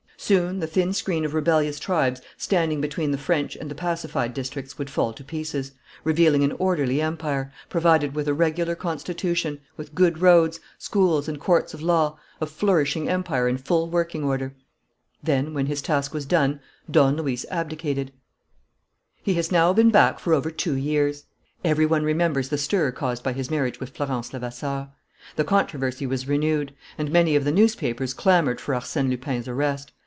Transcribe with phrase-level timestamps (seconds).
[0.23, 4.77] Soon the thin screen of rebellious tribes standing between the French and the pacified districts
[4.77, 5.71] would fall to pieces,
[6.03, 11.73] revealing an orderly empire, provided with a regular constitution, with good roads, schools, and courts
[11.73, 14.53] of law, a flourishing empire in full working order.
[15.23, 16.59] Then, when his task was done,
[16.89, 18.13] Don Luis abdicated.
[19.23, 21.25] He has now been back for over two years.
[21.65, 24.89] Every one remembers the stir caused by his marriage with Florence Levasseur.
[25.35, 29.91] The controversy was renewed; and many of the newspapers clamoured for Arsène Lupin's arrest.